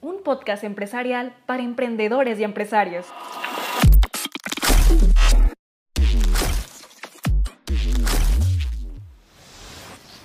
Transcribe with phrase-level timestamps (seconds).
[0.00, 3.06] un podcast empresarial para emprendedores y empresarios.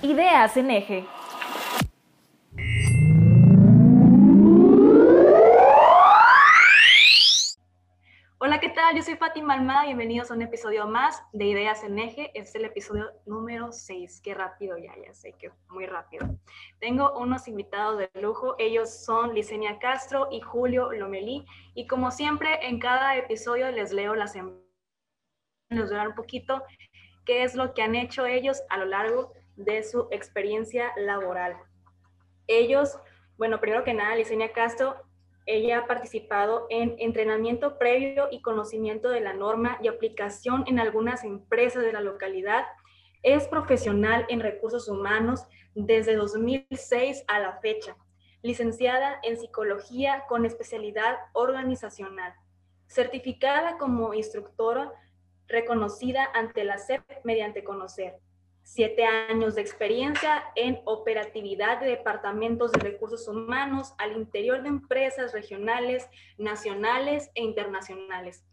[0.02, 1.04] Ideas en eje.
[8.96, 12.30] Yo soy Fátima Almada, bienvenidos a un episodio más de Ideas en Eje.
[12.32, 14.22] Este es el episodio número 6.
[14.24, 16.26] Qué rápido ya, ya sé que muy rápido.
[16.80, 21.44] Tengo unos invitados de lujo, ellos son Licenia Castro y Julio Lomelí.
[21.74, 24.62] Y como siempre, en cada episodio les leo las em-,
[25.68, 26.62] les a un poquito
[27.26, 31.54] qué es lo que han hecho ellos a lo largo de su experiencia laboral.
[32.46, 32.98] Ellos,
[33.36, 35.05] bueno, primero que nada, Licenia Castro
[35.46, 41.22] ella ha participado en entrenamiento previo y conocimiento de la norma y aplicación en algunas
[41.22, 42.64] empresas de la localidad.
[43.22, 47.96] Es profesional en recursos humanos desde 2006 a la fecha.
[48.42, 52.34] Licenciada en psicología con especialidad organizacional.
[52.88, 54.92] Certificada como instructora
[55.46, 58.18] reconocida ante la SEP mediante conocer
[58.66, 65.32] siete años de experiencia en operatividad de departamentos de recursos humanos al interior de empresas
[65.32, 68.44] regionales, nacionales e internacionales.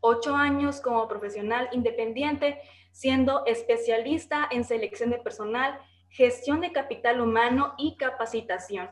[0.00, 7.74] Ocho años como profesional independiente, siendo especialista en selección de personal, gestión de capital humano
[7.76, 8.88] y capacitación.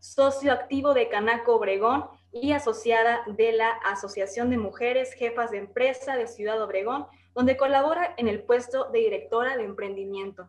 [0.00, 6.16] Socio activo de Canaco Obregón y asociada de la Asociación de Mujeres Jefas de Empresa
[6.16, 10.48] de Ciudad Obregón, donde colabora en el puesto de directora de emprendimiento.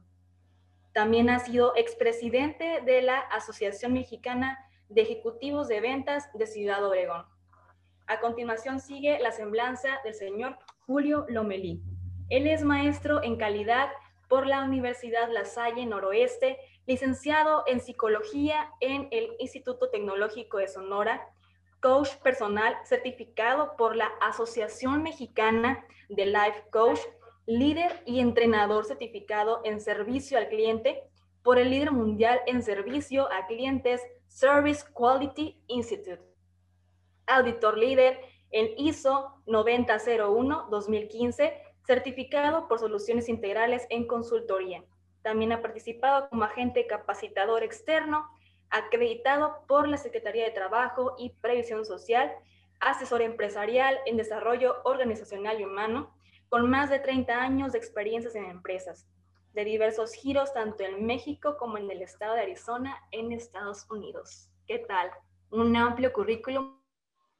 [0.93, 4.57] También ha sido expresidente de la Asociación Mexicana
[4.89, 7.25] de Ejecutivos de Ventas de Ciudad Obregón.
[8.07, 11.81] A continuación sigue la semblanza del señor Julio Lomelí.
[12.29, 13.89] Él es maestro en calidad
[14.27, 21.27] por la Universidad La Salle Noroeste, licenciado en psicología en el Instituto Tecnológico de Sonora,
[21.85, 26.97] coach personal certificado por la Asociación Mexicana de Life Coach,
[27.45, 31.03] líder y entrenador certificado en servicio al cliente
[31.43, 36.23] por el líder mundial en servicio a clientes Service Quality Institute.
[37.27, 41.53] Auditor líder en ISO 9001-2015,
[41.85, 44.83] certificado por soluciones integrales en consultoría.
[45.21, 48.27] También ha participado como agente capacitador externo
[48.69, 52.31] acreditado por la Secretaría de Trabajo y Previsión Social,
[52.79, 56.13] asesor empresarial en desarrollo organizacional y humano,
[56.49, 59.07] con más de 30 años de experiencias en empresas,
[59.53, 64.49] de diversos giros tanto en México como en el estado de Arizona, en Estados Unidos.
[64.67, 65.09] ¿Qué tal?
[65.49, 66.77] Un amplio currículum.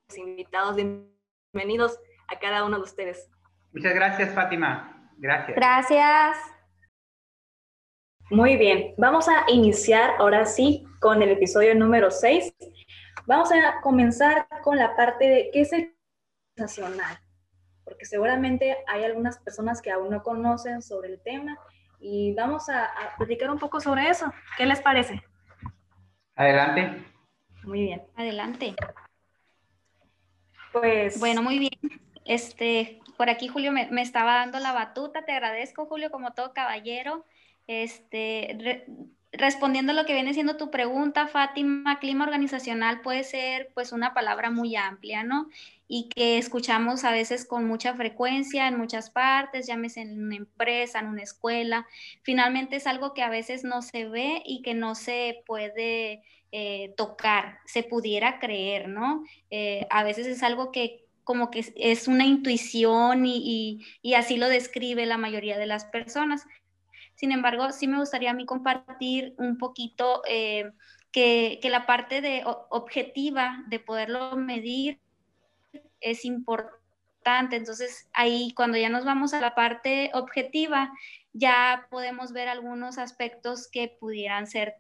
[0.09, 3.30] Los invitados, bienvenidos a cada uno de ustedes.
[3.74, 5.12] Muchas gracias, Fátima.
[5.18, 5.56] Gracias.
[5.56, 6.55] Gracias.
[8.31, 12.56] Muy bien, vamos a iniciar ahora sí con el episodio número 6.
[13.28, 15.96] Vamos a comenzar con la parte de qué es el
[16.56, 17.19] nacional,
[17.84, 21.56] porque seguramente hay algunas personas que aún no conocen sobre el tema
[22.00, 24.34] y vamos a, a platicar un poco sobre eso.
[24.58, 25.22] ¿Qué les parece?
[26.35, 27.06] Adelante.
[27.64, 28.02] Muy bien.
[28.16, 28.75] Adelante.
[30.72, 31.19] Pues.
[31.19, 32.02] Bueno, muy bien.
[32.25, 35.25] Este, por aquí Julio me, me estaba dando la batuta.
[35.25, 37.24] Te agradezco, Julio, como todo caballero.
[37.68, 38.86] Este,
[39.31, 44.14] respondiendo a lo que viene siendo tu pregunta, Fátima, clima organizacional puede ser pues una
[44.14, 45.50] palabra muy amplia, ¿no?
[45.88, 51.00] Y que escuchamos a veces con mucha frecuencia en muchas partes, llámese en una empresa,
[51.00, 51.88] en una escuela.
[52.24, 56.94] Finalmente es algo que a veces no se ve y que no se puede eh,
[56.96, 59.24] tocar, se pudiera creer, ¿no?
[59.50, 63.84] Eh, a veces es algo que como que es una intuición y,
[64.16, 66.46] así lo describe la mayoría de las personas.
[67.16, 70.72] Sin embargo, sí me gustaría a mí compartir un poquito eh,
[71.12, 75.00] que, que, la parte de objetiva de poderlo medir
[76.02, 77.56] es importante.
[77.56, 80.92] Entonces, ahí cuando ya nos vamos a la parte objetiva,
[81.34, 84.76] ya podemos ver algunos aspectos que pudieran ser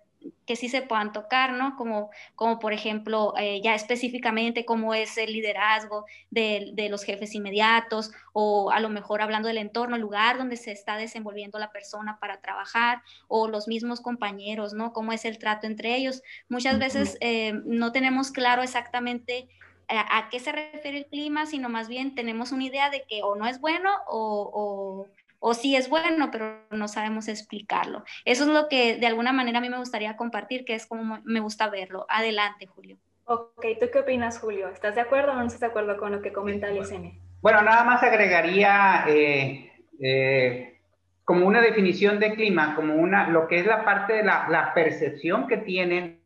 [0.45, 1.75] que sí se puedan tocar, ¿no?
[1.75, 7.35] Como, como por ejemplo, eh, ya específicamente cómo es el liderazgo de, de, los jefes
[7.35, 11.71] inmediatos o a lo mejor hablando del entorno, el lugar donde se está desenvolviendo la
[11.71, 14.93] persona para trabajar o los mismos compañeros, ¿no?
[14.93, 16.21] Cómo es el trato entre ellos.
[16.49, 19.47] Muchas veces eh, no tenemos claro exactamente
[19.87, 23.21] a, a, qué se refiere el clima, sino más bien tenemos una idea de que
[23.23, 25.07] o no es bueno o, o
[25.47, 28.03] o sí es bueno, pero no sabemos explicarlo.
[28.25, 31.19] Eso es lo que de alguna manera a mí me gustaría compartir, que es como
[31.23, 32.07] me gusta verlo.
[32.09, 32.97] Adelante, Julio.
[33.25, 34.69] Ok, ¿tú qué opinas, Julio?
[34.69, 37.19] ¿Estás de acuerdo o no estás de acuerdo con lo que comenta Licene?
[37.41, 39.71] Bueno, nada más agregaría eh,
[40.01, 40.79] eh,
[41.23, 44.73] como una definición de clima, como una, lo que es la parte de la, la
[44.73, 46.21] percepción que tienen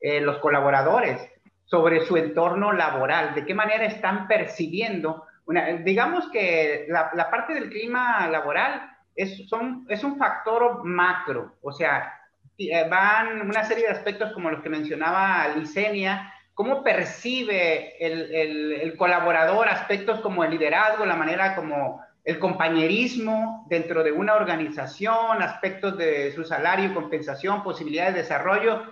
[0.00, 1.20] eh, los colaboradores
[1.64, 5.24] sobre su entorno laboral, de qué manera están percibiendo.
[5.48, 8.82] Una, digamos que la, la parte del clima laboral
[9.16, 12.14] es, son, es un factor macro, o sea,
[12.58, 18.72] eh, van una serie de aspectos como los que mencionaba Licenia, cómo percibe el, el,
[18.72, 25.40] el, colaborador aspectos como el liderazgo, la manera como el compañerismo dentro de una organización,
[25.40, 28.82] aspectos de su salario, compensación, posibilidades de desarrollo,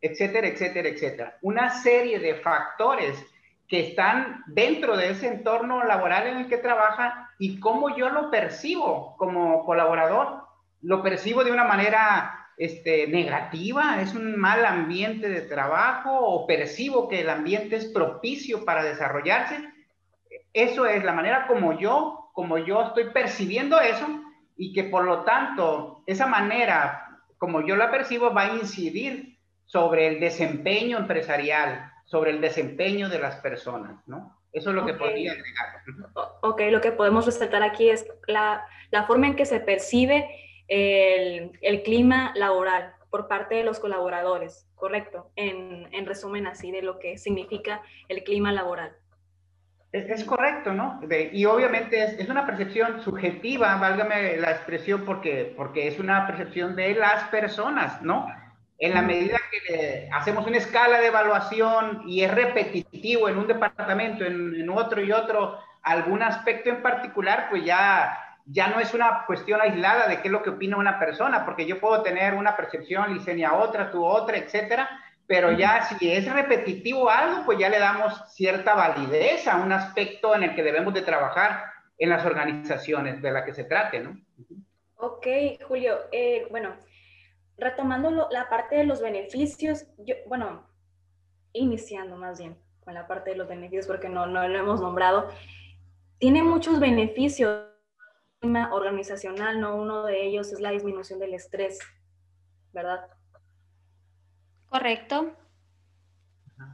[0.00, 1.38] etcétera, etcétera, etcétera.
[1.42, 3.22] Una serie de factores
[3.68, 8.30] que están dentro de ese entorno laboral en el que trabaja y cómo yo lo
[8.30, 10.44] percibo como colaborador.
[10.82, 17.08] Lo percibo de una manera este, negativa, es un mal ambiente de trabajo o percibo
[17.08, 19.58] que el ambiente es propicio para desarrollarse.
[20.52, 24.06] Eso es la manera como yo, como yo estoy percibiendo eso
[24.56, 27.02] y que por lo tanto esa manera
[27.38, 33.18] como yo la percibo va a incidir sobre el desempeño empresarial, sobre el desempeño de
[33.18, 34.38] las personas, ¿no?
[34.52, 35.66] Eso es lo que podría agregar.
[36.40, 40.26] Ok, lo que podemos resaltar aquí es la, la forma en que se percibe
[40.68, 45.30] el, el, clima laboral por parte de los colaboradores, ¿correcto?
[45.36, 48.96] En, en resumen así de lo que significa el clima laboral.
[49.92, 51.00] Es, es correcto, ¿no?
[51.02, 56.26] De, y obviamente es, es, una percepción subjetiva, válgame la expresión, porque, porque es una
[56.26, 58.26] percepción de las personas, ¿no?
[58.78, 64.24] En la medida que hacemos una escala de evaluación y es repetitivo en un departamento,
[64.24, 69.24] en, en, otro y otro, algún aspecto en particular, pues ya, ya no es una
[69.26, 72.54] cuestión aislada de qué es lo que opina una persona, porque yo puedo tener una
[72.54, 74.88] percepción, Licenia otra, tú otra, etcétera,
[75.26, 80.34] pero ya si es repetitivo algo, pues ya le damos cierta validez a un aspecto
[80.34, 81.64] en el que debemos de trabajar
[81.98, 84.16] en las organizaciones de la que se trate, ¿no?
[84.98, 85.26] Ok,
[85.66, 86.76] Julio, eh, bueno,
[87.58, 90.66] retomando lo, la parte de los beneficios, yo, bueno,
[91.52, 95.28] iniciando más bien con la parte de los beneficios porque no, no lo hemos nombrado,
[96.18, 97.64] tiene muchos beneficios
[98.70, 101.78] organizacional, no uno de ellos es la disminución del estrés,
[102.72, 103.08] ¿verdad?
[104.68, 105.32] Correcto.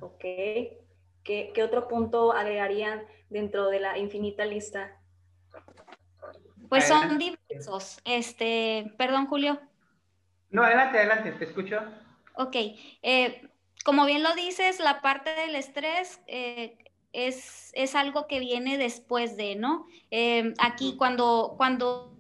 [0.00, 0.20] Ok.
[0.20, 5.00] ¿Qué, ¿Qué, otro punto agregarían dentro de la infinita lista?
[6.68, 8.00] Pues son diversos.
[8.04, 9.60] Este, perdón, Julio.
[10.52, 11.80] No, adelante, adelante, te escucho.
[12.34, 12.56] Ok.
[13.02, 13.48] Eh,
[13.84, 16.76] como bien lo dices, la parte del estrés eh,
[17.12, 19.86] es, es, algo que viene después de, ¿no?
[20.10, 22.14] Eh, aquí cuando, cuando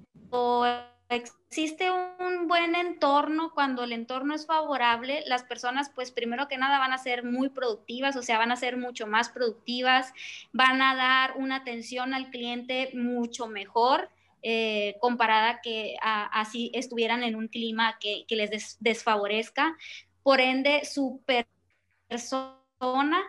[1.08, 6.78] existe un buen entorno, cuando el entorno es favorable, las personas pues primero que nada
[6.78, 10.14] van a ser muy productivas, o sea, van a ser mucho más productivas,
[10.52, 14.08] van a dar una atención al cliente mucho mejor.
[14.42, 19.76] Eh, comparada que así estuvieran en un clima que, les des, desfavorezca.
[20.22, 21.22] Por ende, su
[22.08, 23.22] persona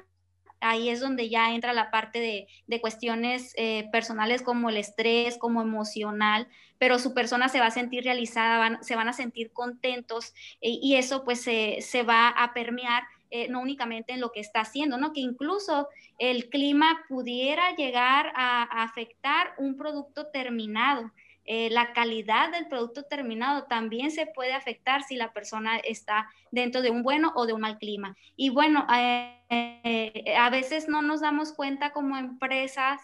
[0.60, 5.62] ahí es donde ya entra la parte de, cuestiones eh, personales como el estrés, como
[5.62, 6.48] emocional,
[6.80, 10.96] pero su persona se va a sentir realizada, se van a sentir contentos eh, y
[10.96, 13.04] eso pues se va a permear
[13.36, 15.12] eh, no únicamente en lo que está haciendo, ¿no?
[15.12, 15.90] Que incluso
[16.20, 21.12] el clima pudiera llegar a, afectar un producto terminado.
[21.44, 26.84] Eh, la calidad del producto terminado también se puede afectar si la persona está dentro
[26.84, 28.16] de un bueno o de un mal clima.
[28.36, 33.02] Y bueno, eh, a veces no nos damos cuenta como empresas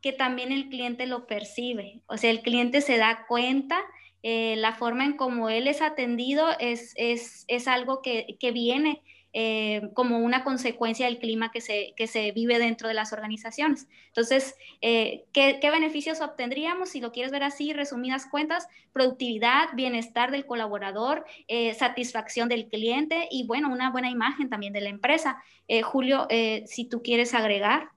[0.00, 2.02] que también el cliente lo percibe.
[2.06, 3.82] O sea, el cliente se da cuenta,
[4.22, 9.02] la forma en cómo él es atendido es, es, es algo que, que viene
[9.34, 13.88] eh, como una consecuencia del clima que se, que se vive dentro de las organizaciones.
[14.08, 16.90] Entonces, eh, ¿qué, ¿qué, beneficios obtendríamos?
[16.90, 23.28] Si lo quieres ver así, resumidas cuentas, productividad, bienestar del colaborador, eh, satisfacción del cliente
[23.30, 25.42] y, bueno, una buena imagen también de la empresa.
[25.66, 26.28] Eh, Julio,
[26.66, 27.90] si tú quieres agregar.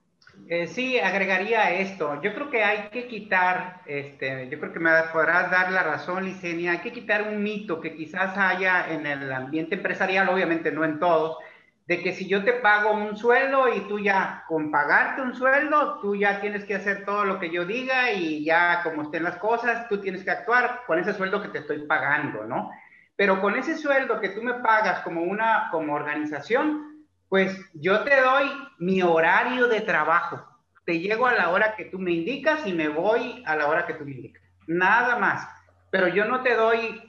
[0.48, 2.20] Eh, sí, agregaría esto.
[2.22, 6.24] Yo creo que hay que quitar, este, yo creo que me podrás dar la razón,
[6.24, 10.84] Licenia, hay que quitar un mito que quizás haya en el ambiente empresarial, obviamente no
[10.84, 11.36] en todos,
[11.86, 15.98] de que si yo te pago un sueldo y tú ya, con pagarte un sueldo,
[16.00, 19.36] tú ya tienes que hacer todo lo que yo diga y ya como estén las
[19.38, 22.70] cosas, tú tienes que actuar con ese sueldo que te estoy pagando, ¿no?
[23.16, 26.85] Pero con ese sueldo que tú me pagas como una, como organización,
[27.28, 28.46] pues yo te doy
[28.78, 30.44] mi horario de trabajo.
[30.84, 33.86] Te llego a la hora que tú me indicas y me voy a la hora
[33.86, 34.42] que tú me indicas.
[34.66, 35.48] Nada más.
[35.90, 37.02] Pero yo no te doy,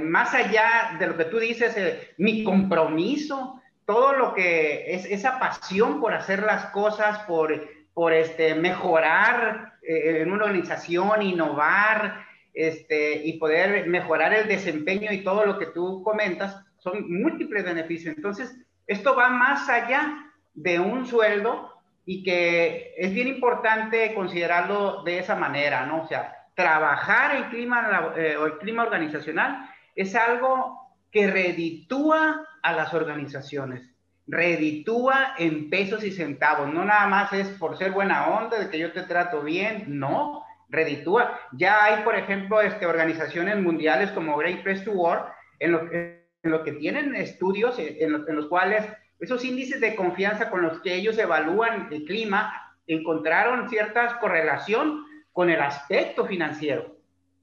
[0.00, 5.38] más allá de lo que tú dices, eh, mi compromiso, todo lo que es esa
[5.38, 12.24] pasión por hacer las cosas, por, por este, mejorar eh, en una organización, innovar
[12.54, 18.16] este, y poder mejorar el desempeño y todo lo que tú comentas, son múltiples beneficios.
[18.16, 18.56] Entonces,
[18.88, 21.72] esto va más allá de un sueldo
[22.04, 26.02] y que es bien importante considerarlo de esa manera, ¿no?
[26.02, 30.80] O sea, trabajar el clima eh, o el clima organizacional es algo
[31.12, 33.94] que reditúa a las organizaciones,
[34.26, 38.78] reditúa en pesos y centavos, no nada más es por ser buena onda, de que
[38.78, 41.38] yo te trato bien, no, reditúa.
[41.52, 45.30] Ya hay, por ejemplo, este, organizaciones mundiales como Great Place to Work,
[45.60, 48.84] en lo, en lo que tienen estudios en, en los cuales
[49.20, 55.50] esos índices de confianza con los que ellos evalúan el clima encontraron cierta correlación con
[55.50, 56.96] el aspecto financiero.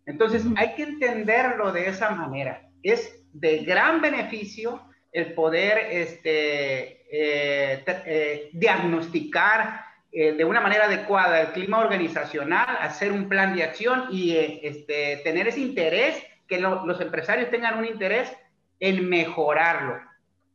[0.05, 2.69] Entonces, hay que entenderlo de esa manera.
[2.83, 11.41] Es de gran beneficio el poder este, eh, eh, diagnosticar eh, de una manera adecuada
[11.41, 17.01] el clima organizacional, hacer un plan de acción y este, tener ese interés, que los
[17.01, 18.31] empresarios tengan un interés
[18.79, 19.99] en mejorarlo.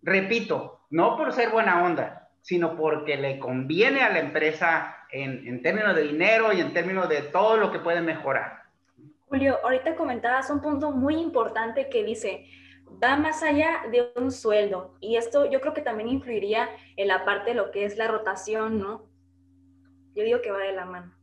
[0.02, 5.62] Repito, no por ser buena onda, sino porque le conviene a la empresa en, en
[5.62, 8.64] términos de dinero y en términos de todo lo que puede mejorar.
[9.26, 12.46] Julio, ahorita comentabas un punto muy importante que dice,
[13.02, 14.96] va más allá de un sueldo.
[15.00, 18.08] Y esto yo creo que también influiría en la parte de lo que es la
[18.08, 19.06] rotación, ¿no?
[20.14, 21.14] Yo digo que va de la mano.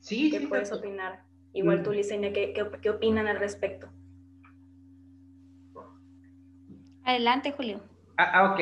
[0.00, 1.22] Sí, ¿Qué puedes opinar?
[1.52, 1.94] Igual tú, mm.
[1.94, 3.88] Liceña, ¿qué, qué, qué opinan al respecto?
[7.08, 7.80] Adelante, Julio.
[8.18, 8.60] Ah, ah ok.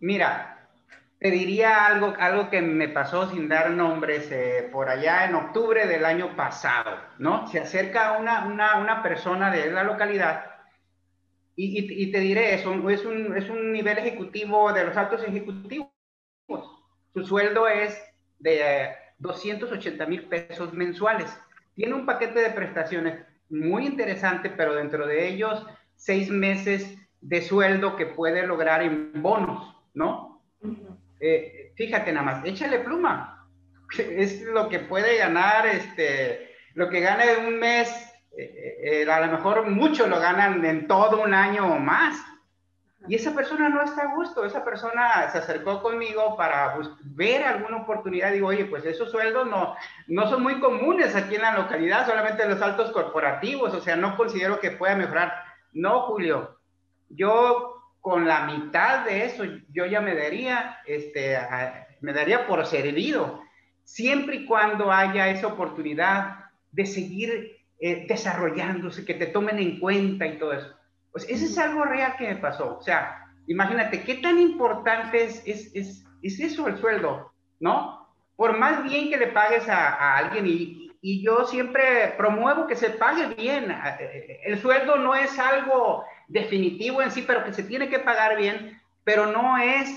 [0.00, 0.68] Mira,
[1.18, 5.86] te diría algo, algo que me pasó sin dar nombres eh, por allá en octubre
[5.86, 7.48] del año pasado, ¿no?
[7.48, 10.44] Se acerca una, una, una persona de la localidad
[11.56, 15.88] y, y, te diré, eso, es, un, es un nivel ejecutivo de los altos ejecutivos.
[17.14, 17.98] Su sueldo es
[18.40, 18.90] de
[19.20, 21.34] 280 mil pesos mensuales.
[21.74, 25.64] Tiene un paquete de prestaciones muy interesante, pero dentro de ellos
[25.96, 30.42] seis meses de sueldo que puede lograr en bonos, ¿no?
[31.18, 33.48] Eh, fíjate nada más, échale pluma.
[33.98, 37.88] Es lo que puede ganar, este, lo que gana en un mes,
[38.36, 42.22] eh, eh, a lo mejor mucho lo ganan en todo un año o más.
[43.08, 47.78] Y esa persona no está a gusto, esa persona se acercó conmigo para ver alguna
[47.78, 48.32] oportunidad.
[48.32, 49.76] Digo, oye, pues esos sueldos no,
[50.08, 54.16] no son muy comunes aquí en la localidad, solamente los altos corporativos, o sea, no
[54.16, 55.34] considero que pueda mejorar.
[55.72, 56.58] No, Julio,
[57.16, 61.38] yo con la mitad de eso, yo ya me daría, este,
[62.00, 63.42] me daría por servido,
[63.82, 70.26] siempre y cuando haya esa oportunidad de seguir eh, desarrollándose, que te tomen en cuenta
[70.26, 70.68] y todo eso.
[71.12, 72.78] Pues eso es algo real que me pasó.
[72.78, 77.32] O sea, imagínate, ¿qué tan importante es, es, es, es eso el sueldo?
[77.60, 78.08] ¿No?
[78.36, 82.76] Por más bien que le pagues a, a alguien y, y yo siempre promuevo que
[82.76, 83.70] se pague bien.
[83.70, 88.36] Eh, el sueldo no es algo definitivo en sí, pero que se tiene que pagar
[88.36, 89.90] bien, pero no es,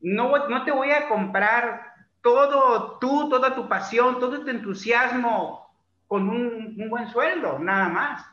[0.00, 5.74] no, no te voy a comprar todo tú, toda tu pasión, todo tu entusiasmo
[6.06, 8.26] con un, un buen sueldo, nada más.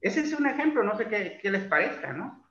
[0.00, 2.43] Ese es un ejemplo, no sé qué, qué les parezca, ¿no?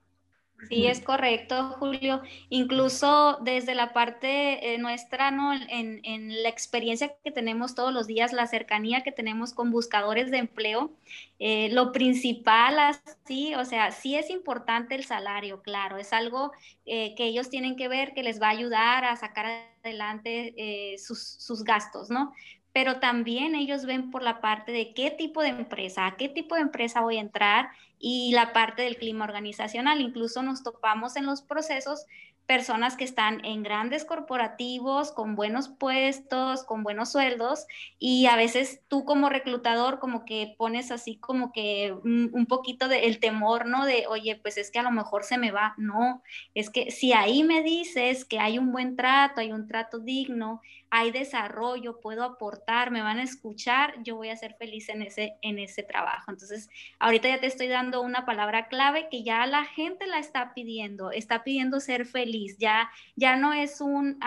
[0.70, 2.22] Sí, es correcto, Julio.
[2.50, 5.53] Incluso desde la parte eh, nuestra, ¿no?
[5.53, 10.32] En, en, la experiencia que tenemos todos los días, la cercanía que tenemos con buscadores
[10.32, 10.91] de empleo,
[11.39, 16.51] eh, lo principal, así, o sea, sí es importante el salario, claro, es algo
[16.86, 19.46] eh, que ellos tienen que ver que les va a ayudar a sacar
[19.84, 22.34] adelante sus, sus gastos, ¿no?
[22.74, 26.55] pero también ellos ven por la parte de qué tipo de empresa, a qué tipo
[26.55, 27.70] de empresa voy a entrar
[28.05, 30.01] y la parte del clima organizacional.
[30.01, 32.05] Incluso nos topamos en los procesos
[32.45, 37.65] personas que están en grandes corporativos, con buenos puestos, con buenos sueldos,
[38.00, 43.05] y a veces tú como reclutador como que pones así como que un, poquito de
[43.05, 43.86] el temor, ¿no?
[43.86, 45.74] De, oye, pues es que a lo mejor se me va.
[45.77, 46.22] No,
[46.53, 50.62] es que si ahí me dices que hay un buen trato, hay un trato digno,
[50.89, 55.38] hay desarrollo, puedo aportar, me van a escuchar, yo voy a ser feliz en ese,
[55.41, 56.29] en ese trabajo.
[56.29, 56.69] Entonces,
[57.00, 61.12] ahorita ya te estoy dando una palabra clave que ya la gente la está pidiendo,
[61.12, 64.19] está pidiendo ser feliz, ya, ya no es un,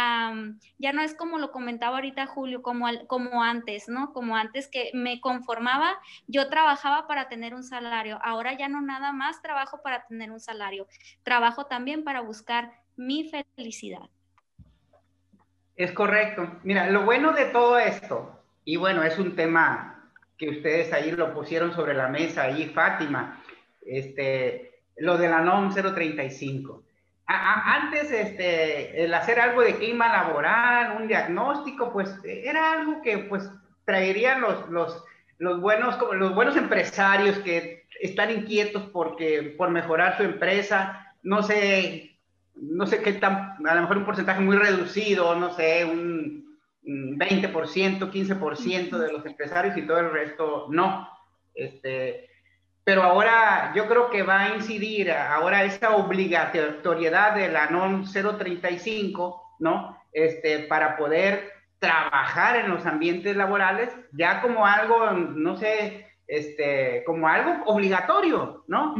[0.78, 4.12] ya no es como lo comentaba ahorita Julio, como, como antes, ¿no?
[4.12, 9.12] Como antes que me conformaba, yo trabajaba para tener un salario, ahora ya no nada
[9.12, 10.87] más trabajo para tener un salario,
[11.23, 14.08] trabajo también para buscar mi felicidad.
[15.76, 16.58] Es correcto.
[16.62, 21.32] Mira, lo bueno de todo esto, y bueno, es un tema que ustedes ahí lo
[21.35, 23.42] pusieron sobre la mesa, ahí Fátima,
[23.87, 26.83] este, lo de la NOM 035.
[27.26, 33.50] antes, este, el hacer algo de clima laboral, un diagnóstico, pues era algo que pues
[33.85, 35.05] traerían los, los,
[35.38, 42.16] los, buenos, los buenos empresarios que están inquietos porque, por mejorar su empresa, no sé,
[42.55, 46.47] no sé qué tan, a lo mejor un porcentaje muy reducido, no sé, un
[46.85, 51.09] 20%, 15% de los empresarios y todo el resto no.
[51.55, 52.28] Este,
[52.87, 59.57] pero ahora yo creo que va a incidir ahora esa obligatoriedad de la NOM 035,
[59.59, 60.00] ¿no?
[60.12, 61.50] Este, para poder
[61.81, 68.95] trabajar en los ambientes laborales ya como algo, no sé, este, como algo obligatorio, ¿no?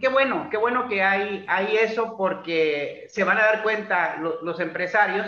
[0.00, 4.58] Qué bueno, qué bueno que hay, hay eso porque se van a dar cuenta los
[4.60, 5.26] empresarios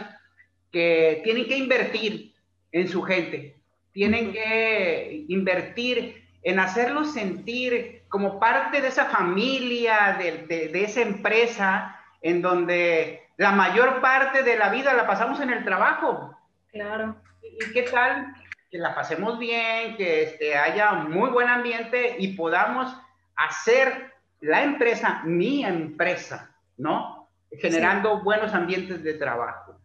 [0.73, 2.33] que tienen que invertir
[2.73, 3.55] en su gente,
[3.93, 12.01] tienen que invertir en hacerlos sentir como parte de esa familia, de, de, esa empresa,
[12.23, 16.39] en donde la mayor parte de la vida la pasamos en el trabajo.
[16.71, 17.17] Claro.
[17.43, 18.33] ¿Y qué tal?
[18.71, 22.97] Que la pasemos bien, que este, haya muy buen ambiente y podamos
[23.35, 27.29] hacer la empresa mi empresa, ¿no?
[27.59, 29.81] Generando buenos ambientes de trabajo.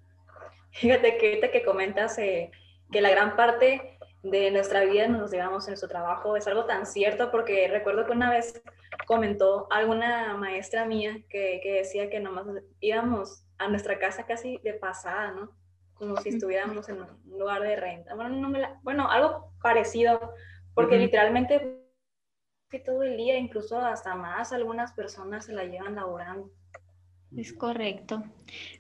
[0.73, 2.51] Fíjate que ahorita que comentas eh,
[2.91, 6.85] que la gran parte de nuestra vida nos llevamos en nuestro trabajo es algo tan
[6.85, 8.61] cierto porque recuerdo que una vez
[9.07, 12.45] comentó alguna maestra mía que, que decía que nomás
[12.79, 15.51] íbamos a nuestra casa casi de pasada, ¿no?
[15.93, 18.15] Como si estuviéramos en un lugar de renta.
[18.15, 20.33] Bueno, no me bueno algo parecido,
[20.73, 21.81] porque literalmente
[22.79, 26.49] todo el día, incluso hasta más, algunas personas se la llevan laborando.
[27.35, 28.23] Es correcto.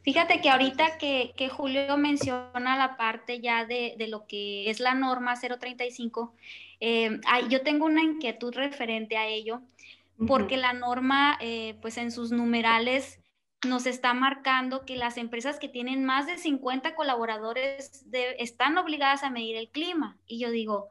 [0.03, 5.35] Fíjate que ahorita que, Julio menciona la parte ya de, lo que es la norma
[5.39, 6.33] 035,
[6.81, 9.61] eh, yo tengo una inquietud referente a ello,
[10.27, 13.19] porque la norma, eh, pues en sus numerales,
[13.65, 18.05] nos está marcando que las empresas que tienen más de 50 colaboradores
[18.37, 20.17] están obligadas a medir el clima.
[20.25, 20.89] Y yo digo,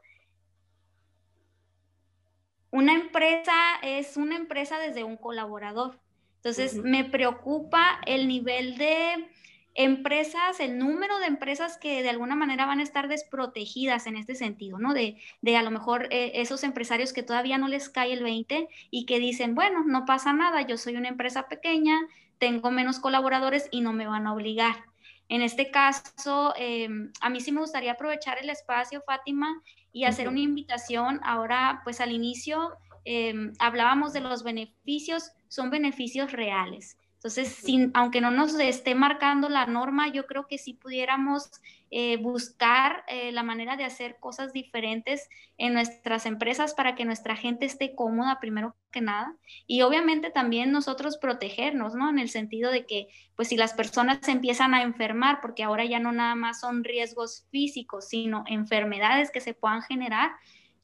[2.71, 3.53] una empresa
[3.83, 5.99] es una empresa desde un colaborador.
[6.43, 9.27] Entonces, me preocupa el nivel de
[9.75, 14.35] empresas, el número de empresas que de alguna manera van a estar desprotegidas en este
[14.35, 14.93] sentido, ¿no?
[14.93, 18.67] De, de a lo mejor eh, esos empresarios que todavía no les cae el 20
[18.89, 21.99] y que dicen, bueno, no pasa nada, yo soy una empresa pequeña,
[22.37, 24.83] tengo menos colaboradores y no me van a obligar.
[25.29, 29.61] En este caso, em, a mí sí me gustaría aprovechar el espacio, Fátima,
[29.93, 31.21] y hacer una invitación.
[31.23, 36.97] Ahora, pues al inicio em, hablábamos de los beneficios, son beneficios reales.
[37.21, 41.51] Entonces, sin, aunque no nos esté marcando la norma, yo creo que sí pudiéramos
[41.91, 47.35] eh, buscar eh, la manera de hacer cosas diferentes en nuestras empresas para que nuestra
[47.35, 49.35] gente esté cómoda primero que nada.
[49.67, 52.09] Y obviamente también nosotros protegernos, ¿no?
[52.09, 55.85] En el sentido de que, pues si las personas se empiezan a enfermar, porque ahora
[55.85, 60.31] ya no nada más son riesgos físicos, sino enfermedades que se puedan generar,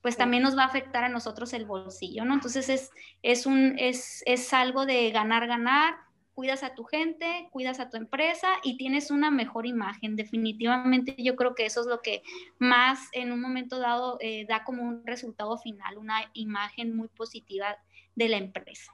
[0.08, 2.34] pues también nos va a afectar a nosotros el bolsillo, ¿no?
[2.34, 2.92] Entonces es,
[3.24, 5.96] es, un, es, es algo de ganar, ganar
[6.34, 10.16] cuidas a tu gente, cuidas a tu empresa y tienes una mejor imagen.
[10.16, 12.24] Definitivamente yo creo que eso es lo que
[12.58, 17.78] más en un momento dado eh, da como un resultado final, una imagen muy positiva
[18.16, 18.94] de la empresa.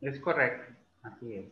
[0.00, 1.46] Es correcto, así es.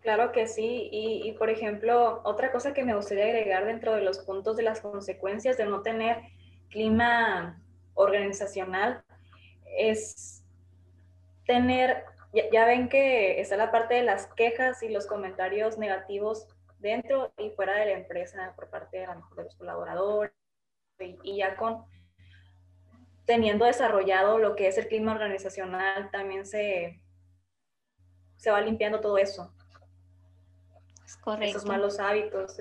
[0.00, 4.02] Claro que sí, y, y, por ejemplo, otra cosa que me gustaría agregar dentro de
[4.02, 6.22] los puntos de las consecuencias de no tener
[6.68, 7.62] clima
[7.94, 9.04] organizacional
[9.78, 10.44] es
[11.46, 12.04] tener
[12.52, 16.48] ya, ven que está la parte de las quejas y los comentarios negativos
[16.78, 20.32] dentro y fuera de la empresa por parte de, de los colaboradores
[20.98, 21.84] y, ya con
[23.24, 27.02] teniendo desarrollado lo que es el clima organizacional, también se,
[28.36, 29.52] se va limpiando todo eso.
[31.04, 31.58] Es correcto.
[31.58, 32.56] Esos malos hábitos.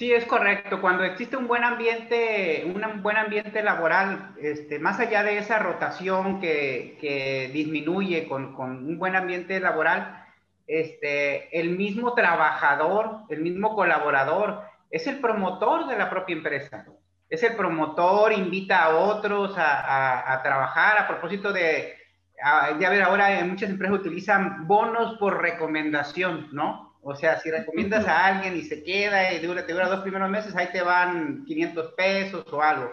[0.00, 0.80] Sí, es correcto.
[0.80, 6.40] Cuando existe un buen ambiente, un buen ambiente laboral, este, más allá de esa rotación
[6.40, 10.24] que, disminuye con, un buen ambiente laboral,
[10.66, 16.86] este, el mismo trabajador, el mismo colaborador, es el promotor de la propia empresa.
[17.28, 21.94] Es el promotor, invita a otros a, trabajar a propósito de,
[22.80, 26.89] ya ver, ahora muchas empresas utilizan bonos por recomendación, ¿no?
[27.02, 30.28] O sea, si recomiendas a alguien y se queda y dura, te dura dos primeros
[30.28, 32.92] meses, ahí te van 500 pesos o algo.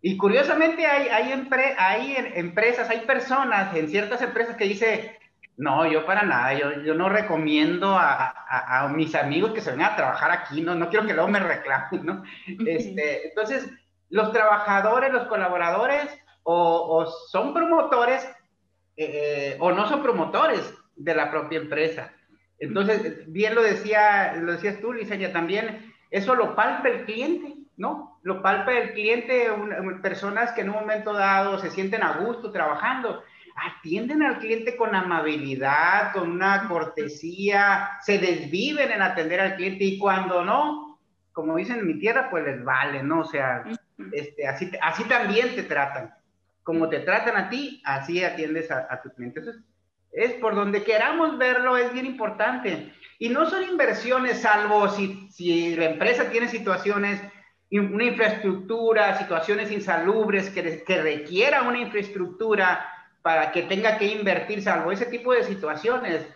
[0.00, 1.46] Y curiosamente hay, hay,
[1.78, 5.18] hay empresas, hay personas en ciertas empresas que dice,
[5.56, 9.92] no, yo para nada, yo, yo no recomiendo a, a, mis amigos que se vengan
[9.92, 12.22] a trabajar aquí, no, no quiero que luego me reclamen, ¿no?
[12.66, 13.70] Este, entonces,
[14.10, 16.06] los trabajadores, los colaboradores,
[16.42, 18.28] o, o son promotores
[18.96, 22.12] eh, o no son promotores de la propia empresa.
[22.58, 28.18] Entonces, bien lo, decía, lo decías tú, Liceña, también eso lo palpa el cliente, ¿no?
[28.22, 29.48] Lo palpa el cliente,
[30.02, 33.22] personas que en un momento dado se sienten a gusto trabajando.
[33.56, 39.98] atienden al cliente con amabilidad, con una cortesía, se desviven en atender al cliente y
[39.98, 40.98] cuando no,
[41.32, 43.20] como dicen en mi tierra, pues les vale, ¿no?
[43.20, 43.64] O sea,
[44.12, 46.14] este, así, así también te tratan.
[46.62, 49.40] Como te tratan a ti, así atiendes a, tu cliente.
[49.40, 49.62] Entonces,
[50.14, 52.92] es por donde queramos verlo, es bien importante.
[53.18, 57.20] Y no son inversiones, salvo si, si la empresa tiene situaciones
[57.78, 62.88] una infraestructura, situaciones insalubres que, que requiera una infraestructura
[63.22, 66.26] para que tenga que invertir, salvo ese tipo de situaciones.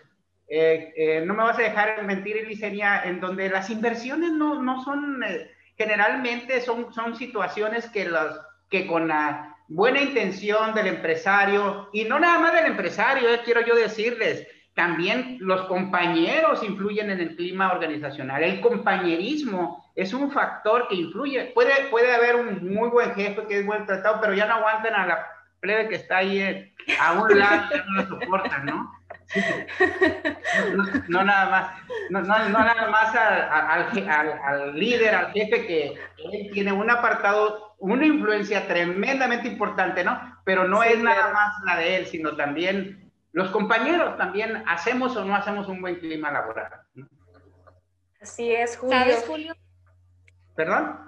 [0.47, 4.83] Eh, eh, no me vas a dejar mentir, Elisenia, en donde las inversiones no, no
[4.83, 8.39] son, eh, generalmente son, son situaciones que, las,
[8.69, 13.75] que con la buena intención del empresario, y no nada más del empresario, quiero yo
[13.75, 18.43] decirles, también los compañeros influyen en el clima organizacional.
[18.43, 21.51] El compañerismo es un factor que influye.
[21.53, 24.95] Puede, puede haber un muy buen jefe que es buen tratado, pero ya no aguantan
[24.95, 25.27] a la
[25.59, 28.98] plebe que está ahí eh, a un lado, ya no lo soportan, ¿no?
[31.07, 31.71] No, nada más,
[32.09, 35.93] no, no, nada más al, al, líder, al jefe que
[36.31, 40.19] él tiene un apartado, una influencia tremendamente importante, ¿no?
[40.43, 45.23] Pero no es nada más la de él, sino también los compañeros también hacemos o
[45.23, 46.71] no hacemos un buen clima laboral.
[48.21, 48.97] Así es, Julio.
[48.97, 49.55] ¿Sabes, Julio?
[50.55, 50.99] ¿Perdón?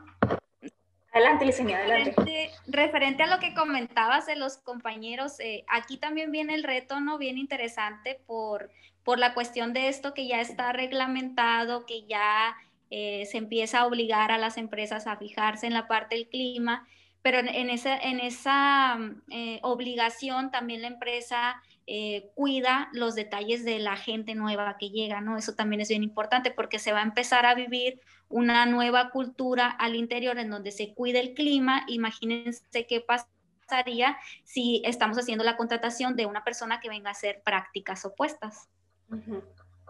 [1.12, 2.51] Adelante, Licenia, adelante.
[2.67, 7.17] Referente, a lo que comentabas de los compañeros, eh, aquí también viene el reto, ¿no?
[7.17, 8.69] Bien interesante por,
[9.04, 12.56] por la cuestión de esto que ya está reglamentado, que ya
[12.91, 16.88] eh, se empieza a obligar a las empresas a fijarse en la parte del clima,
[17.21, 18.97] pero en, esa, en esa
[19.30, 25.20] eh, obligación también la empresa eh, cuida los detalles de la gente nueva que llega,
[25.20, 25.38] ¿no?
[25.38, 29.67] Eso también es bien importante porque se va a empezar a vivir una nueva cultura
[29.67, 31.84] al interior en donde se cuida el clima.
[31.88, 37.41] Imagínense qué pasaría si estamos haciendo la contratación de una persona que venga a hacer
[37.44, 38.70] prácticas opuestas.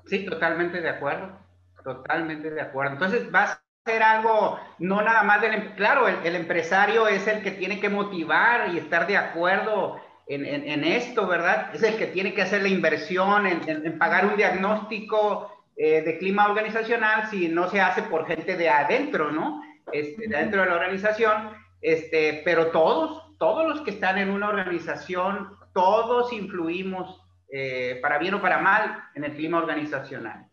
[0.08, 1.38] Sí, totalmente de acuerdo,
[1.84, 2.94] totalmente de acuerdo.
[2.94, 7.28] Entonces va a ser algo, no nada más del, em, claro, el, el empresario es
[7.28, 10.00] el que tiene que motivar y estar de acuerdo
[10.36, 11.74] en, esto, ¿verdad?
[11.76, 16.48] Es el que tiene que hacer la inversión en, pagar un diagnóstico eh, de clima
[16.48, 19.62] organizacional si no se hace por gente de adentro, ¿no?
[19.92, 26.32] Este, de la organización, este, pero todos, todos los que están en una organización, todos
[26.32, 30.48] influimos, eh, para bien o para mal, en el clima organizacional.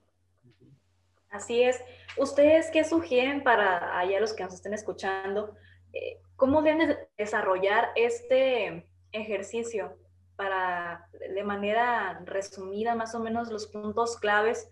[1.31, 1.81] Así es.
[2.17, 5.55] ¿Ustedes qué sugieren para allá los que nos estén escuchando?
[5.93, 9.97] Eh, ¿Cómo deben desarrollar este, ejercicio
[10.37, 14.71] para, de manera resumida, más o menos los puntos claves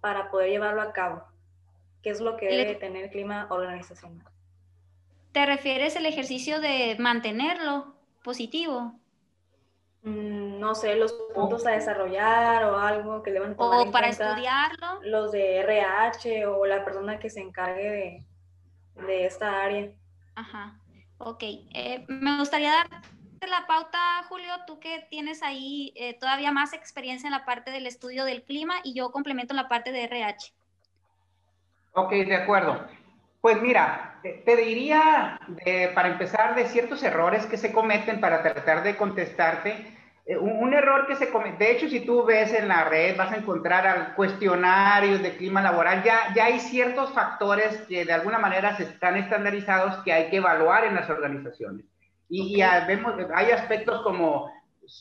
[0.00, 1.24] para poder llevarlo a cabo.
[2.02, 4.26] ¿Qué es lo que debe tener el clima organizacional?
[5.32, 8.98] ¿Te refieres al ejercicio de mantenerlo positivo?
[10.02, 15.00] Mm, no sé, los puntos a desarrollar o algo que deban tomar O para estudiarlo.
[15.04, 17.88] Los de RH o la persona que se encargue
[18.96, 19.90] de, de esta área.
[20.34, 20.78] Ajá,
[21.18, 21.42] ok.
[21.42, 22.88] Eh, me gustaría dar
[23.48, 27.86] la pauta, Julio, tú que tienes ahí eh, todavía más experiencia en la parte del
[27.86, 30.52] estudio del clima y yo complemento la parte de RH.
[31.94, 32.86] Ok, de acuerdo.
[33.40, 35.40] Pues mira, te diría,
[35.94, 39.98] para empezar, de ciertos errores que se cometen para tratar de contestarte.
[40.24, 43.32] Eh, un, error que se comete, de hecho, si tú ves en la red, vas
[43.32, 48.76] a encontrar cuestionarios de clima laboral, ya, ya hay ciertos factores que de alguna manera
[48.76, 51.91] se están estandarizados que hay que evaluar en las organizaciones.
[52.34, 54.50] Y, vemos, hay aspectos como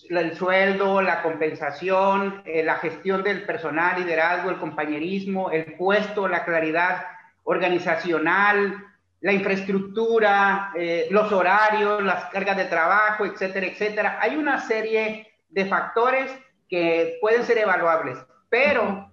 [0.10, 6.44] el sueldo, la compensación, eh, la gestión del personal, liderazgo, el compañerismo, el puesto, la
[6.44, 7.06] claridad
[7.46, 8.84] organizacional,
[9.22, 14.18] la infraestructura, eh, los horarios, las cargas de trabajo, etcétera, etcétera.
[14.20, 16.30] Hay una serie de factores
[16.68, 18.18] que pueden ser evaluables,
[18.50, 19.10] pero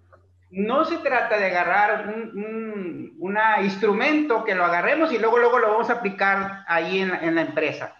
[0.50, 5.70] no se trata de agarrar un, un, instrumento que lo agarremos y luego, luego lo
[5.70, 7.94] vamos a aplicar ahí en, en la empresa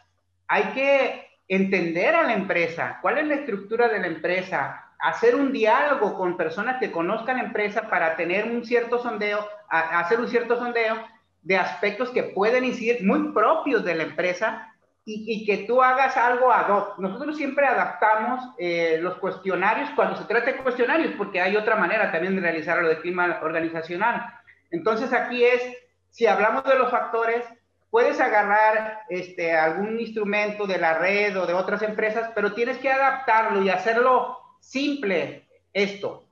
[0.49, 5.53] hay que entender a la empresa, cuál es la estructura de la empresa, hacer un
[5.53, 10.57] diálogo con personas que conozcan la empresa para tener un cierto sondeo, hacer un cierto
[10.57, 10.97] sondeo
[11.43, 14.75] de aspectos que pueden incidir muy propios de la empresa
[15.11, 16.99] y, que tú hagas algo ad hoc.
[16.99, 22.13] Nosotros siempre adaptamos eh, los cuestionarios cuando se trata de cuestionarios, porque hay otra manera
[22.13, 24.27] también de realizarlo de clima organizacional.
[24.71, 25.63] Entonces aquí es,
[26.11, 27.43] si hablamos de los factores,
[27.91, 32.91] puedes agarrar este, algún instrumento de la red o de otras empresas, pero tienes que
[32.91, 36.27] adaptarlo y hacerlo simple esto.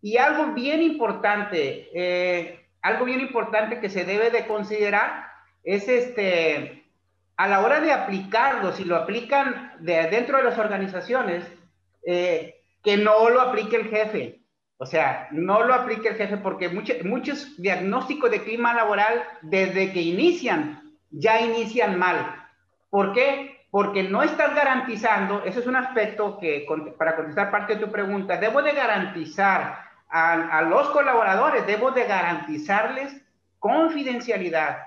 [0.00, 5.26] Y algo bien importante, eh, algo bien importante que se debe de considerar
[5.62, 6.84] es este,
[7.36, 11.44] a la hora de aplicarlo, si lo aplican de dentro de las organizaciones,
[12.04, 14.40] eh, que no lo aplique el jefe.
[14.76, 19.92] O sea, no lo aplique el jefe porque muchos, muchos diagnósticos de clima laboral desde
[19.92, 20.81] que inician,
[21.12, 22.48] ya inician mal.
[22.90, 23.66] ¿Por qué?
[23.70, 26.66] Porque no estás garantizando, ese es un aspecto que,
[26.98, 29.78] para contestar parte de tu pregunta, debo de garantizar
[30.10, 33.16] a, a los colaboradores, debo de garantizarles
[33.58, 34.78] confidencialidad.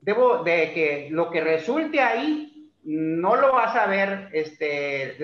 [0.00, 5.18] Debo de que lo que resulte ahí no lo va a saber este,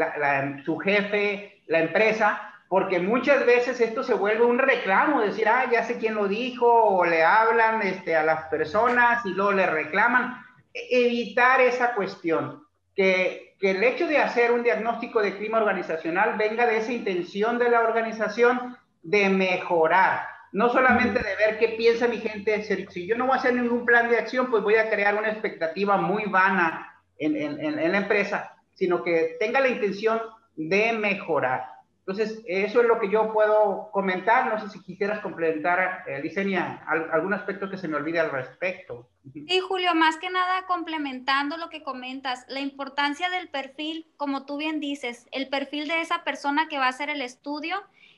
[0.64, 5.84] su jefe, la empresa, porque muchas veces esto se vuelve un reclamo, decir, ah, ya
[5.84, 10.41] sé quién lo dijo, o le hablan este, a las personas y luego le reclaman.
[10.74, 16.66] Evitar esa cuestión, que, que el hecho de hacer un diagnóstico de clima organizacional venga
[16.66, 22.18] de esa intención de la organización de mejorar, no solamente de ver qué piensa mi
[22.18, 25.14] gente, si, yo no voy a hacer ningún plan de acción, pues voy a crear
[25.14, 30.20] una expectativa muy vana en, en, la empresa, sino que tenga la intención
[30.56, 31.71] de mejorar.
[32.06, 34.52] Entonces, eso es lo que yo puedo comentar.
[34.52, 39.08] No sé si quisieras complementar, eh, Licenia, algún aspecto que se me olvide al respecto.
[39.32, 44.56] Sí, Julio, más que nada complementando lo que comentas, la importancia del perfil, como tú
[44.56, 47.76] bien dices, el perfil de esa persona que va a hacer el estudio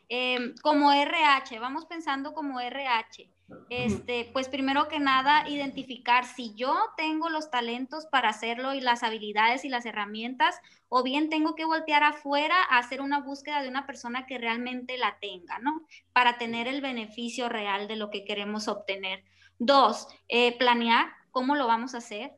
[0.09, 3.29] Em, como RH, vamos pensando como RH.
[3.69, 9.03] Este, pues primero que nada, identificar si yo tengo los talentos para hacerlo y las
[9.03, 10.57] habilidades y las herramientas,
[10.89, 14.97] o bien tengo que voltear afuera a hacer una búsqueda de una persona que realmente
[14.97, 15.87] la tenga, ¿no?
[16.13, 19.25] Para tener el beneficio real de lo que queremos obtener.
[19.59, 22.33] Dos, eh, planear cómo lo vamos a hacer.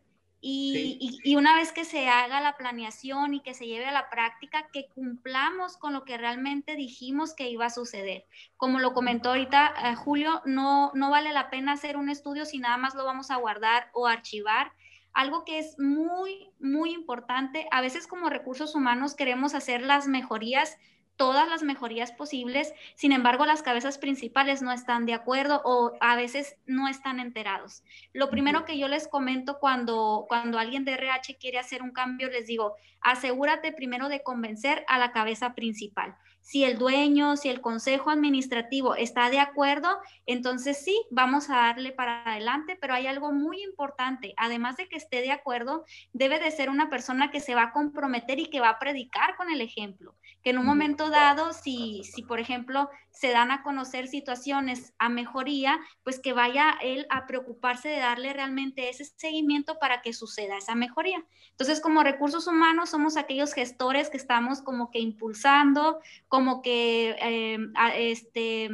[0.48, 4.68] Y, una vez que se haga la planeación y que se lleve a la práctica,
[4.72, 8.26] que cumplamos con lo que realmente dijimos que iba a suceder.
[8.56, 12.58] Como lo comentó ahorita eh, Julio, no, no vale la pena hacer un estudio si
[12.58, 14.70] nada más lo vamos a guardar o archivar.
[15.12, 20.76] Algo que es muy, muy importante, a veces como recursos humanos queremos hacer las mejorías
[21.16, 26.16] todas las mejorías posibles, sin embargo las cabezas principales no están de acuerdo o a
[26.16, 27.82] veces no están enterados.
[28.12, 32.30] Lo primero que yo les comento cuando, cuando alguien de RH quiere hacer un cambio,
[32.30, 36.16] les digo, asegúrate primero de convencer a la cabeza principal.
[36.46, 39.88] Si el dueño, si el consejo administrativo está de acuerdo,
[40.26, 44.32] entonces sí, vamos a darle para adelante, pero hay algo muy importante.
[44.36, 47.72] Además de que esté de acuerdo, debe de ser una persona que se va a
[47.72, 50.14] comprometer y que va a predicar con el ejemplo.
[50.44, 55.08] Que en un momento dado, si, si por ejemplo se dan a conocer situaciones a
[55.08, 60.58] mejoría, pues que vaya él a preocuparse de darle realmente ese seguimiento para que suceda
[60.58, 61.24] esa mejoría.
[61.50, 66.00] Entonces, como recursos humanos, somos aquellos gestores que estamos como que impulsando,
[66.36, 67.58] como que eh,
[67.94, 68.68] este,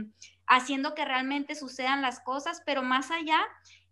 [0.49, 3.39] haciendo que realmente sucedan las cosas, pero más allá,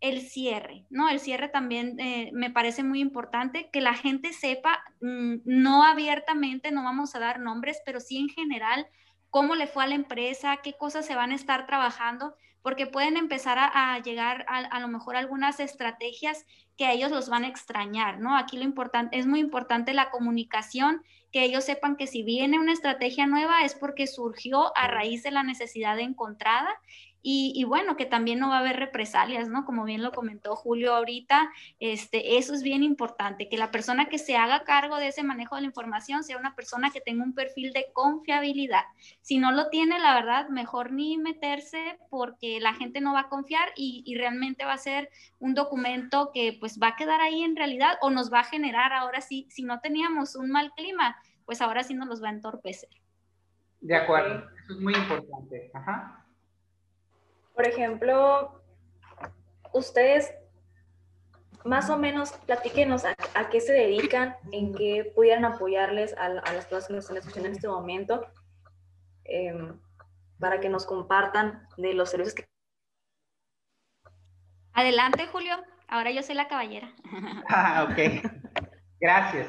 [0.00, 1.08] el cierre, ¿no?
[1.08, 6.72] El cierre también eh, me parece muy importante, que la gente sepa, mm, no abiertamente,
[6.72, 8.88] no vamos a dar nombres, pero sí en general,
[9.28, 13.16] cómo le fue a la empresa, qué cosas se van a estar trabajando, porque pueden
[13.16, 16.44] empezar a, llegar a, a, lo mejor algunas estrategias
[16.76, 18.36] que a ellos los van a extrañar, ¿no?
[18.36, 22.72] Aquí lo importante, es muy importante la comunicación que ellos sepan que si viene una
[22.72, 26.70] estrategia nueva es porque surgió a raíz de la necesidad encontrada
[27.22, 29.64] y, bueno, que también no va a haber represalias, ¿no?
[29.64, 34.18] Como bien lo comentó Julio ahorita, este, eso es bien importante, que la persona que
[34.18, 37.34] se haga cargo de ese manejo de la información sea una persona que tenga un
[37.34, 38.84] perfil de confiabilidad.
[39.20, 43.28] Si no lo tiene, la verdad, mejor ni meterse porque la gente no va a
[43.28, 47.42] confiar y, y realmente va a ser un documento que pues va a quedar ahí
[47.42, 51.16] en realidad o nos va a generar ahora sí, si no teníamos un mal clima,
[51.44, 52.88] pues ahora sí nos los va a entorpecer.
[53.80, 55.70] De acuerdo, eso es muy importante.
[55.74, 56.19] Ajá.
[57.60, 58.62] Por ejemplo,
[59.74, 60.32] ustedes
[61.66, 63.14] más o menos platíquenos a,
[63.50, 67.54] qué se dedican, en qué pudieran apoyarles a, las personas que nos están escuchando en
[67.54, 68.26] este momento,
[69.24, 69.78] em,
[70.38, 72.46] para que nos compartan de los servicios que...
[74.72, 75.52] Adelante, Julio.
[75.86, 76.90] Ahora yo soy la caballera.
[77.50, 78.24] Ah, ok.
[78.98, 79.48] Gracias.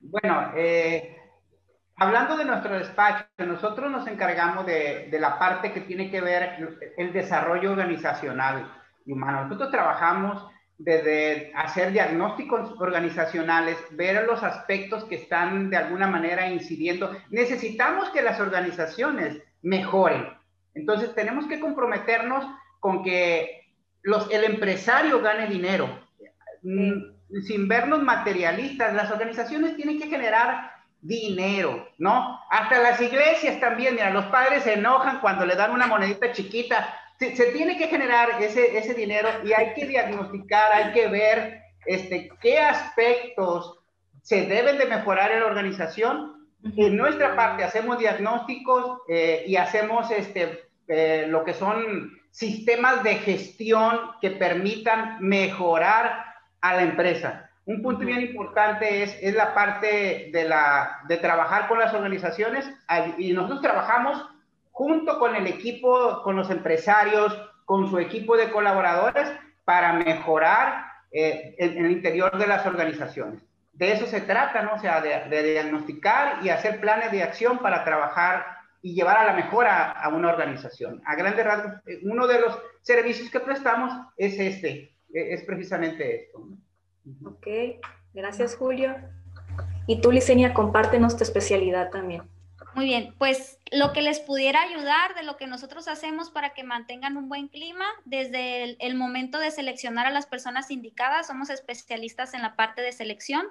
[0.00, 1.16] Bueno, eh,
[1.98, 6.58] Hablando de nuestro despacho, nosotros nos encargamos de, la parte que tiene que ver
[6.98, 8.70] el desarrollo organizacional
[9.06, 9.44] y humano.
[9.44, 17.16] Nosotros trabajamos desde hacer diagnósticos organizacionales, ver los aspectos que están de alguna manera incidiendo.
[17.30, 20.28] Necesitamos que las organizaciones mejoren.
[20.74, 22.44] Entonces tenemos que comprometernos
[22.78, 25.88] con que los, el empresario gane dinero.
[26.62, 30.75] Mm, sin vernos materialistas, las organizaciones tienen que generar
[31.06, 32.40] dinero, ¿no?
[32.50, 36.94] Hasta las iglesias también, mira, los padres se enojan cuando le dan una monedita chiquita.
[37.18, 42.28] Se, tiene que generar ese, ese dinero y hay que diagnosticar, hay que ver este,
[42.40, 43.78] qué aspectos
[44.22, 46.48] se deben de mejorar en la organización.
[46.76, 53.14] En nuestra parte hacemos diagnósticos eh, y hacemos este, eh, lo que son sistemas de
[53.14, 56.24] gestión que permitan mejorar
[56.60, 57.45] a la empresa.
[57.66, 60.54] Un punto bien importante es, la parte de,
[61.08, 62.70] de trabajar con las organizaciones
[63.18, 64.24] y nosotros trabajamos
[64.70, 69.28] junto con el equipo, con los empresarios, con su equipo de colaboradores
[69.64, 73.42] para mejorar eh, en, el interior de las organizaciones.
[73.72, 74.74] De eso se trata, ¿no?
[74.74, 78.46] O sea, de, diagnosticar y hacer planes de acción para trabajar
[78.80, 81.02] y llevar a la mejora a una organización.
[81.04, 86.24] A grandes rasgos, eh, uno de los servicios que prestamos es este, e, es precisamente
[86.24, 86.46] esto.
[87.24, 87.46] Ok,
[88.14, 88.96] gracias Julio.
[89.86, 92.22] Y tú, Licenia, compártenos tu especialidad también.
[92.74, 96.62] Muy bien, pues lo que les pudiera ayudar de lo que nosotros hacemos para que
[96.62, 102.34] mantengan un buen clima, desde el, momento de seleccionar a las personas indicadas, somos especialistas
[102.34, 103.46] en la parte de selección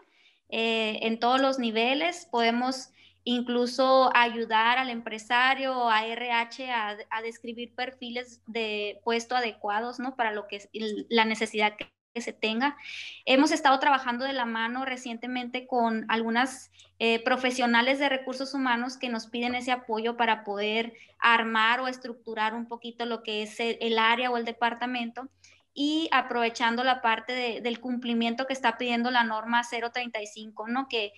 [0.49, 2.91] eh, en todos los niveles, podemos
[3.23, 10.15] incluso ayudar al empresario o a RH a, a, describir perfiles de puesto adecuados, ¿no?
[10.15, 10.69] Para lo que es
[11.09, 12.77] la necesidad que que se tenga.
[13.25, 19.09] Hemos estado trabajando de la mano recientemente con algunas eh, profesionales de recursos humanos que
[19.09, 23.99] nos piden ese apoyo para poder armar o estructurar un poquito lo que es el,
[23.99, 25.27] área o el departamento
[25.73, 30.87] y aprovechando la parte del cumplimiento que está pidiendo la norma 035, ¿no?
[30.87, 31.11] Que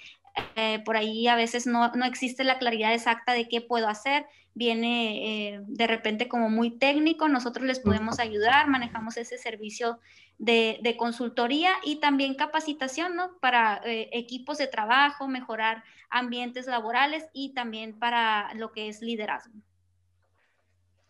[0.56, 4.26] eh, por ahí a veces no, no, existe la claridad exacta de qué puedo hacer,
[4.54, 10.00] viene eh, de repente como muy técnico, nosotros les podemos ayudar, manejamos ese servicio
[10.40, 13.38] de, de consultoría y también capacitación, ¿no?
[13.40, 19.54] Para eh, equipos de trabajo, mejorar ambientes laborales y también para lo que es liderazgo.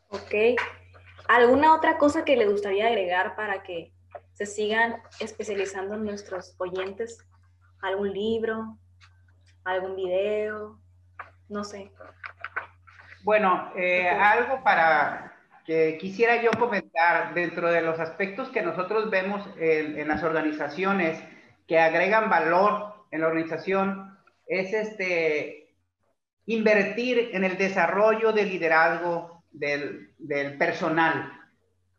[0.09, 0.59] Ok.
[1.27, 3.91] ¿Alguna otra cosa que le gustaría agregar para que
[4.33, 7.17] se sigan especializando nuestros oyentes?
[7.81, 8.77] ¿Algún libro?
[9.67, 10.79] Algún video,
[11.49, 11.91] no sé.
[13.23, 15.33] Bueno, eh, algo para
[15.65, 21.21] que quisiera yo comentar dentro de los aspectos que nosotros vemos en, las organizaciones
[21.67, 25.75] que agregan valor en la organización es este
[26.45, 31.36] invertir en el desarrollo del liderazgo del, del personal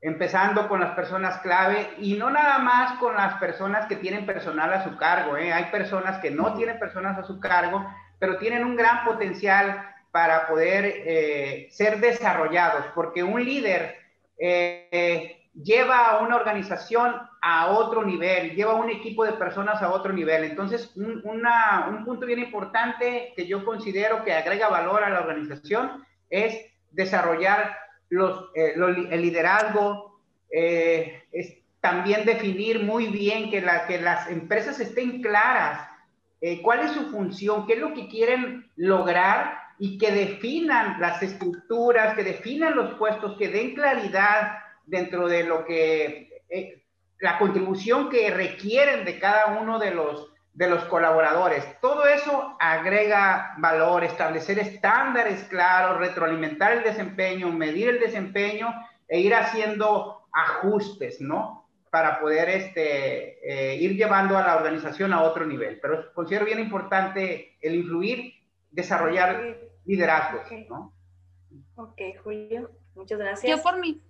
[0.00, 4.72] empezando con las personas clave y no nada más con las personas que tienen personal
[4.72, 5.36] a su cargo.
[5.36, 5.52] ¿eh?
[5.52, 7.84] Hay personas que no tienen personas a su cargo,
[8.18, 13.96] pero tienen un gran potencial para poder eh, ser desarrollados, porque un líder
[14.38, 19.90] eh, lleva a una organización a otro nivel, lleva a un equipo de personas a
[19.90, 20.44] otro nivel.
[20.44, 26.04] Entonces, un, un punto bien importante que yo considero que agrega valor a la organización
[26.30, 26.56] es
[26.90, 27.76] desarrollar
[28.10, 34.80] los, eh, el liderazgo, eh, es también definir muy bien que, la, que las empresas
[34.80, 35.88] estén claras
[36.40, 41.22] eh, cuál es su función, qué es lo que quieren lograr y que definan las
[41.22, 46.28] estructuras, que definan los puestos, que den claridad dentro de lo que
[47.20, 51.64] la contribución que requieren de cada uno de los de los colaboradores.
[51.80, 58.74] Todo eso agrega valor, establecer estándares claros, retroalimentar el desempeño, medir el desempeño
[59.06, 61.68] e ir haciendo ajustes, ¿no?
[61.92, 65.78] Para poder este, eh, ir llevando a la organización a otro nivel.
[65.80, 68.34] Pero considero bien importante el influir,
[68.72, 70.92] desarrollar liderazgos, ¿no?
[71.76, 73.56] Ok, Julio, muchas gracias.
[73.56, 74.02] Yo por mi,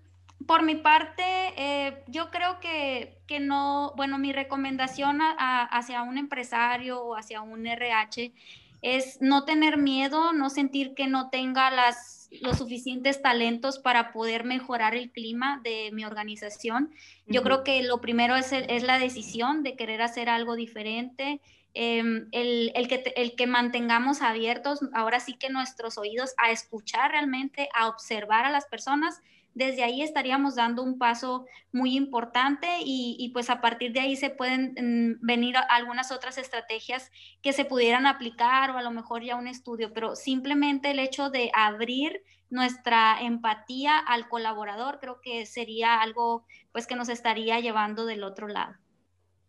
[0.46, 1.22] por mi parte,
[1.56, 7.66] eh, yo creo que, que, no, bueno, mi recomendación hacia un empresario o hacia un
[7.66, 8.32] RH
[8.80, 14.44] es no tener miedo, no sentir que no tenga las, los suficientes talentos para poder
[14.44, 16.92] mejorar el clima de mi organización.
[17.26, 21.40] Yo creo que lo primero es, es, la decisión de querer hacer algo diferente,
[21.74, 27.10] em, el, el, que, el que mantengamos abiertos ahora sí que nuestros oídos a escuchar
[27.10, 29.20] realmente, a observar a las personas
[29.54, 34.30] desde ahí estaríamos dando un paso muy importante y, pues a partir de ahí se
[34.30, 37.10] pueden mm, venir algunas otras estrategias
[37.42, 41.30] que se pudieran aplicar o a lo mejor ya un estudio, pero simplemente el hecho
[41.30, 48.06] de abrir nuestra empatía al colaborador creo que sería algo pues que nos estaría llevando
[48.06, 48.74] del otro lado.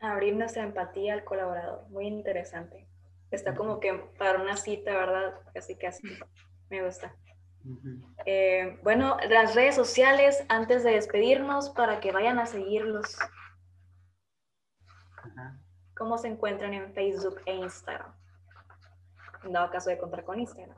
[0.01, 2.87] Abrir nuestra empatía al colaborador, muy interesante.
[3.31, 5.35] Está como que para una cita, ¿verdad?
[5.53, 6.01] Casi casi.
[6.69, 7.15] Me gusta.
[8.25, 13.17] Eh, bueno, las redes sociales antes de despedirnos para que vayan a seguirlos.
[15.95, 18.13] ¿Cómo se encuentran en Facebook e Instagram?
[19.43, 20.77] En dado caso de contar con Instagram.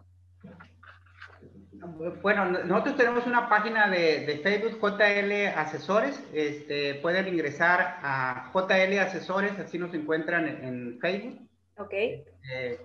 [2.22, 6.24] Bueno, nosotros tenemos una página de, Facebook, JL Asesores.
[6.34, 11.50] Este, pueden ingresar a JL Asesores, así nos encuentran en, Facebook.
[11.78, 11.94] Ok.
[11.94, 12.80] Eh,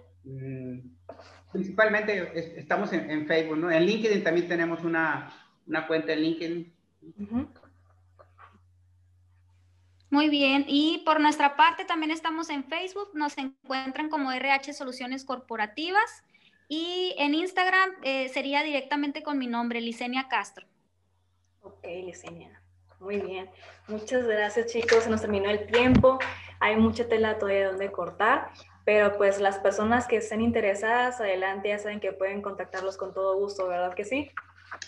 [1.53, 3.70] principalmente estamos en, Facebook, ¿no?
[3.70, 5.33] En LinkedIn también tenemos una,
[5.87, 6.72] cuenta en LinkedIn.
[10.11, 15.24] Muy bien, y por nuestra parte también estamos en Facebook, nos encuentran como RH Soluciones
[15.24, 16.24] Corporativas
[16.68, 20.66] y en Instagram eh, sería directamente con mi nombre, Licenia Castro.
[21.62, 22.61] Ok, Licenia.
[23.01, 23.51] Muy bien.
[23.89, 25.05] Muchas gracias, chicos.
[25.05, 26.18] Se nos terminó el tiempo.
[26.61, 28.51] Hay mucha tela todavía donde cortar,
[28.87, 33.37] pero pues las personas que estén interesadas, adelante, ya saben que pueden contactarlos con todo
[33.37, 34.30] gusto, ¿verdad que sí?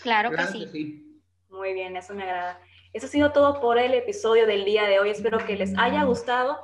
[0.01, 0.59] Claro, que, sí.
[0.61, 1.21] que sí.
[1.49, 2.61] Muy bien, eso me agrada.
[2.93, 5.09] Eso ha sido todo por el episodio del día de hoy.
[5.09, 6.59] Espero que les haya gustado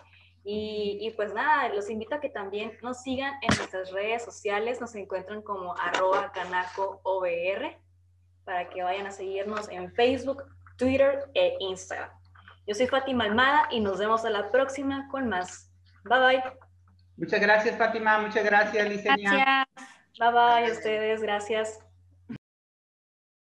[0.46, 4.96] y, pues nada, los invito a que también nos sigan en nuestras redes sociales, nos
[4.96, 7.76] encuentran como arroba canacoobr
[8.46, 10.44] para que vayan a seguirnos en Facebook,
[10.78, 12.12] Twitter e Instagram.
[12.66, 15.70] Yo soy Fátima Almada y nos vemos a la próxima con más.
[16.06, 16.65] Bye bye.
[17.18, 19.32] Muchas gracias Fátima, muchas gracias Licenia.
[19.32, 19.68] Gracias.
[20.18, 21.85] Bye bye a ustedes, gracias.